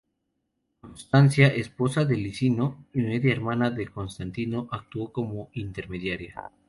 [0.81, 6.33] Constancia, esposa de Licinio y media hermana de Constantino, actuó como intermediaria.